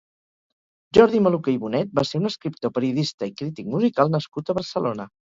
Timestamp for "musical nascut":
3.75-4.49